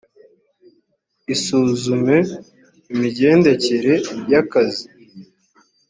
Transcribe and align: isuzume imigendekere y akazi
isuzume 1.33 2.17
imigendekere 2.91 3.93
y 4.31 4.33
akazi 4.41 4.85